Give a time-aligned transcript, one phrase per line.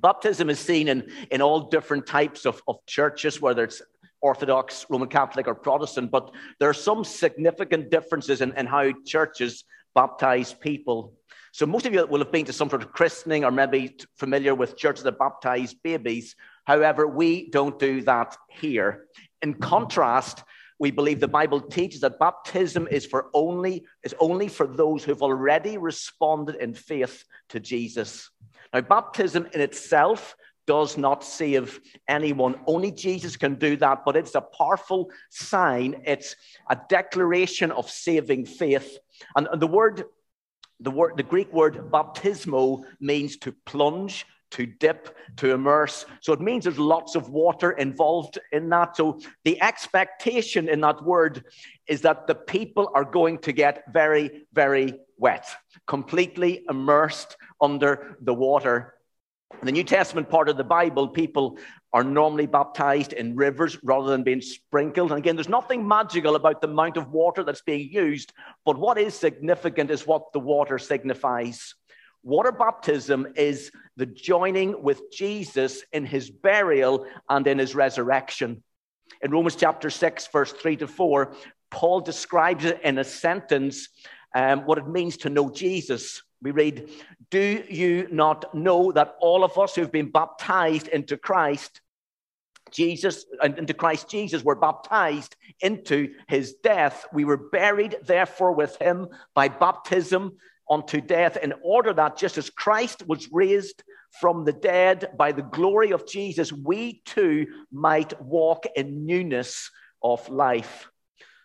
[0.00, 3.82] Baptism is seen in, in all different types of, of churches, whether it's
[4.20, 9.64] Orthodox, Roman Catholic, or Protestant, but there are some significant differences in, in how churches
[9.94, 11.14] baptize people.
[11.52, 14.54] So, most of you will have been to some sort of christening or maybe familiar
[14.54, 16.36] with churches that baptize babies.
[16.64, 19.06] However, we don't do that here.
[19.42, 20.44] In contrast,
[20.80, 25.22] we believe the Bible teaches that baptism is for only is only for those who've
[25.22, 28.30] already responded in faith to Jesus.
[28.72, 30.34] Now, baptism in itself
[30.66, 32.54] does not save anyone.
[32.66, 36.02] Only Jesus can do that, but it's a powerful sign.
[36.06, 36.34] It's
[36.70, 38.98] a declaration of saving faith.
[39.36, 40.04] And the word,
[40.78, 46.06] the word, the Greek word baptismo means to plunge, to dip, to immerse.
[46.20, 48.96] So it means there's lots of water involved in that.
[48.96, 51.44] So the expectation in that word
[51.86, 55.46] is that the people are going to get very, very wet,
[55.86, 58.94] completely immersed under the water.
[59.60, 61.58] In the New Testament part of the Bible, people
[61.92, 65.10] are normally baptized in rivers rather than being sprinkled.
[65.10, 68.32] And again, there's nothing magical about the amount of water that's being used,
[68.64, 71.74] but what is significant is what the water signifies.
[72.22, 78.62] Water baptism is the joining with Jesus in his burial and in his resurrection.
[79.22, 81.34] In Romans chapter 6, verse 3 to 4,
[81.70, 83.88] Paul describes it in a sentence
[84.34, 86.22] um, what it means to know Jesus.
[86.42, 86.90] We read,
[87.30, 91.80] Do you not know that all of us who've been baptized into Christ,
[92.70, 97.06] Jesus, into Christ Jesus, were baptized into his death?
[97.14, 100.36] We were buried, therefore, with him by baptism
[100.70, 103.82] unto death, in order that just as Christ was raised
[104.20, 109.70] from the dead by the glory of Jesus, we too might walk in newness
[110.02, 110.88] of life.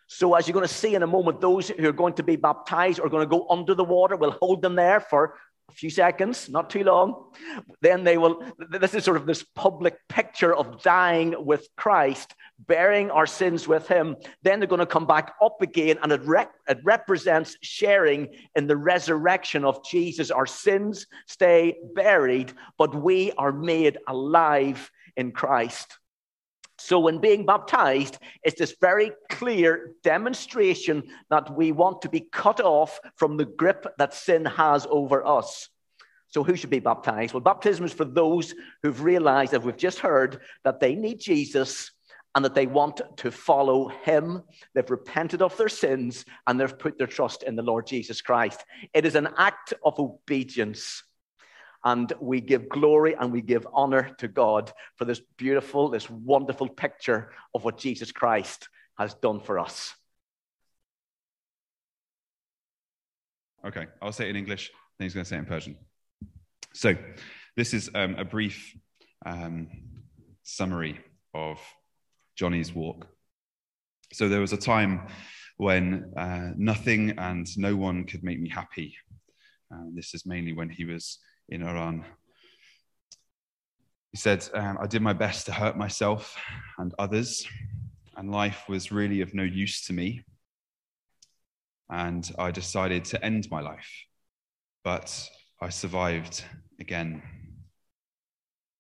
[0.08, 2.36] So, as you're going to see in a moment, those who are going to be
[2.36, 4.16] baptized are going to go under the water.
[4.16, 5.36] We'll hold them there for
[5.70, 7.32] a few seconds, not too long.
[7.82, 12.36] Then they will, this is sort of this public picture of dying with Christ,
[12.68, 14.16] bearing our sins with Him.
[14.44, 16.22] Then they're going to come back up again, and it,
[16.68, 20.31] it represents sharing in the resurrection of Jesus.
[20.31, 25.98] Our sins stay buried, but we are made alive in Christ.
[26.78, 32.59] So, when being baptized, it's this very clear demonstration that we want to be cut
[32.59, 35.69] off from the grip that sin has over us.
[36.28, 37.34] So, who should be baptized?
[37.34, 38.53] Well, baptism is for those
[38.84, 41.91] who've realized, as we've just heard, that they need Jesus
[42.36, 44.44] and that they want to follow him.
[44.74, 48.66] They've repented of their sins and they've put their trust in the Lord Jesus Christ.
[48.94, 51.03] It is an act of obedience
[51.85, 56.68] and we give glory and we give honor to God for this beautiful, this wonderful
[56.68, 59.94] picture of what Jesus Christ has done for us.
[63.66, 65.78] Okay, I'll say it in English, then he's going to say it in Persian.
[66.74, 66.95] So,
[67.56, 68.75] this is um, a brief
[69.25, 69.68] um,
[70.44, 71.00] summary
[71.34, 71.59] of
[72.35, 73.07] Johnny's walk.
[74.12, 75.07] So, there was a time
[75.57, 78.97] when uh, nothing and no one could make me happy.
[79.74, 81.19] Uh, this is mainly when he was
[81.50, 82.06] in Iran.
[84.11, 86.38] He said, um, I did my best to hurt myself
[86.78, 87.45] and others,
[88.16, 90.23] and life was really of no use to me.
[91.89, 93.89] And I decided to end my life,
[94.83, 95.29] but
[95.61, 96.44] I survived
[96.79, 97.22] again.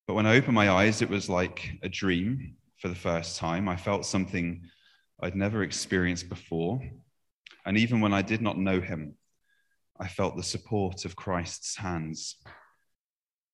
[0.07, 3.67] But when I opened my eyes, it was like a dream for the first time.
[3.67, 4.61] I felt something
[5.21, 6.81] I'd never experienced before.
[7.65, 9.15] And even when I did not know him,
[9.99, 12.35] I felt the support of Christ's hands.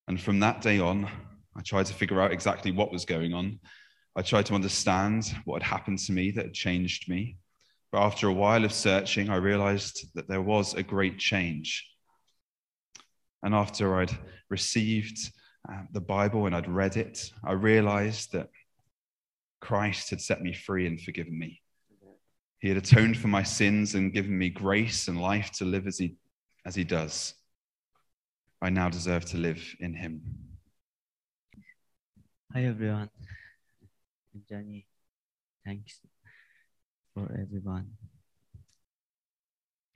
[0.08, 1.10] And from that day on,
[1.56, 3.60] I tried to figure out exactly what was going on.
[4.16, 7.38] I tried to understand what had happened to me that had changed me.
[7.92, 11.88] But after a while of searching, I realized that there was a great change.
[13.44, 14.18] And after I'd
[14.50, 15.18] received
[15.70, 18.50] uh, the Bible and I'd read it, I realized that
[19.60, 21.62] Christ had set me free and forgiven me.
[22.60, 25.98] He had atoned for my sins and given me grace and life to live as
[25.98, 26.16] he
[26.65, 27.35] as he does,
[28.61, 30.23] I now deserve to live in him.
[32.53, 33.11] Hi, everyone.
[34.49, 34.87] Johnny,
[35.65, 36.01] thanks
[37.15, 37.87] for everyone.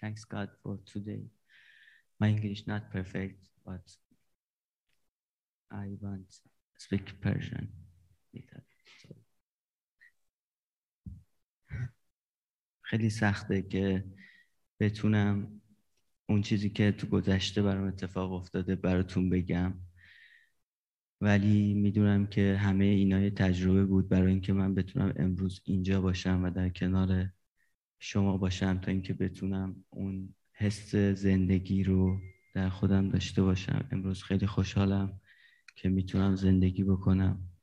[0.01, 1.25] Thanks God for today.
[2.19, 3.85] My English not perfect, but
[5.71, 7.69] I want to speak Persian.
[12.91, 14.05] خیلی سخته که
[14.81, 15.61] بتونم
[16.30, 19.74] اون چیزی که تو گذشته برام اتفاق افتاده براتون بگم.
[21.22, 26.44] ولی می‌دونم که همه اینا یه تجربه بود برای اینکه من بتونم امروز اینجا باشم
[26.44, 27.30] و در کنار
[28.00, 32.20] شما باشم تا اینکه بتونم اون حس زندگی رو
[32.54, 33.88] در خودم داشته باشم.
[33.92, 35.20] امروز خیلی خوشحالم
[35.76, 37.55] که می‌تونم زندگی بکنم.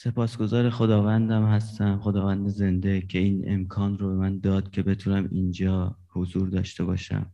[0.00, 5.96] سپاسگزار خداوندم هستم خداوند زنده که این امکان رو به من داد که بتونم اینجا
[6.08, 7.32] حضور داشته باشم.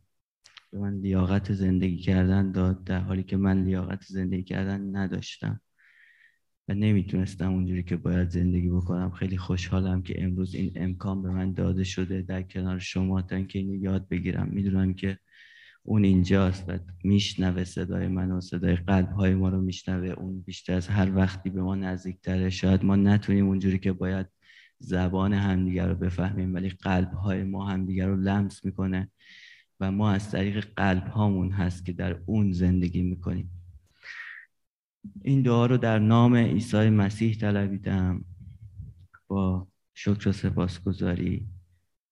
[0.71, 5.61] به من لیاقت زندگی کردن داد در حالی که من لیاقت زندگی کردن نداشتم
[6.67, 9.11] و نمی‌تونستم اونجوری که باید زندگی بکنم.
[9.11, 12.21] خیلی خوشحالم که امروز این امکان به من داده شده.
[12.21, 14.49] در کنار شما تا اینکه اینو یاد بگیرم.
[14.51, 15.19] می‌دونم که
[15.87, 20.07] اون اینجاست و میشنوه صدای من و صدای قلب های ما رو میشنوه.
[20.07, 22.49] اون بیشتر از هر وقتی به ما نزدیکتره.
[22.49, 24.27] شاید ما نتونیم اونجوری که باید
[24.79, 29.11] زبان همدیگر رو بفهمیم ولی قلب های ما همدیگر رو لمس می‌کنه
[29.79, 33.49] و ما از طریق قلب هامون هست که در اون زندگی می‌کنیم.
[35.21, 38.25] این دعا رو در نام عیسی مسیح طلبیدم
[39.27, 41.47] با شکر و سپاسگزاری.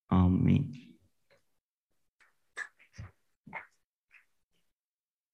[0.09, 0.92] آمین.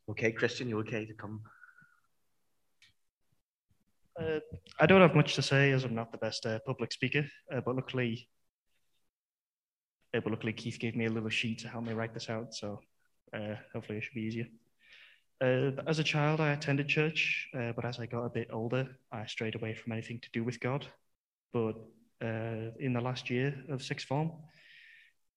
[0.10, 1.42] Okay, Christian, you okay to come?
[4.20, 4.40] Uh,
[4.80, 7.62] I don't have much to say as I'm not the best uh, public speaker, uh,
[7.64, 8.28] but luckily,
[10.16, 12.56] uh, but luckily Keith gave me a little sheet to help me write this out,
[12.56, 12.80] so
[13.36, 14.48] uh, hopefully it should be easier.
[15.42, 19.28] Uh, as a child, I attended church, but as I got a bit older, I
[19.28, 20.88] strayed away from anything to do with God.
[21.54, 21.76] But
[22.22, 24.32] in the last year of sixth form,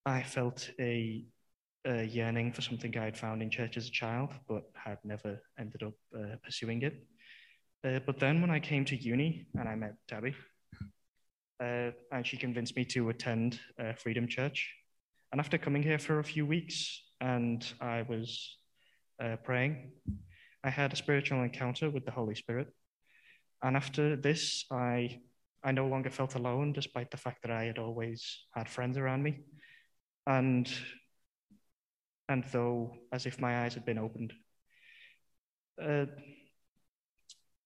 [0.06, 1.26] I felt a
[1.84, 5.40] a yearning for something I had found in church as a child, but had never
[5.58, 7.06] ended up uh, pursuing it.
[7.84, 10.36] Uh, but then when I came to uni and I met Debbie,
[11.60, 14.74] uh, and she convinced me to attend uh, Freedom Church.
[15.30, 18.56] And after coming here for a few weeks and I was
[19.22, 19.92] uh, praying,
[20.64, 22.68] I had a spiritual encounter with the Holy Spirit.
[23.62, 25.20] And after this, I,
[25.64, 29.22] I no longer felt alone, despite the fact that I had always had friends around
[29.22, 29.40] me.
[30.26, 30.70] And
[32.28, 34.32] and though as if my eyes had been opened.
[35.82, 36.06] Uh,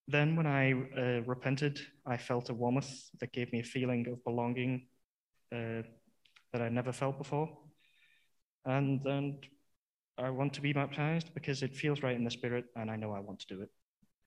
[0.09, 4.23] then, when I uh, repented, I felt a warmth that gave me a feeling of
[4.23, 4.87] belonging
[5.53, 5.83] uh,
[6.53, 7.49] that I never felt before.
[8.65, 9.39] And then
[10.17, 13.13] I want to be baptized because it feels right in the spirit, and I know
[13.13, 13.71] I want to do it.